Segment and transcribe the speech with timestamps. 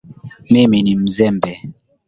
[0.51, 1.61] Mimi ni mzembe